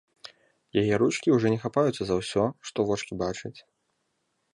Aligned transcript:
Яе 0.81 0.95
ручкі 1.01 1.27
ўжо 1.35 1.47
не 1.55 1.59
хапаюцца 1.65 2.03
за 2.11 2.15
ўсё, 2.21 2.43
што 2.71 2.77
вочкі 2.93 3.13
бачаць. 3.23 3.55